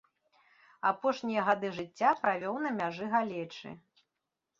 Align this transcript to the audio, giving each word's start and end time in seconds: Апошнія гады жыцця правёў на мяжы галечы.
Апошнія 0.91 1.43
гады 1.49 1.69
жыцця 1.79 2.13
правёў 2.21 2.57
на 2.67 2.71
мяжы 2.79 3.05
галечы. 3.13 3.75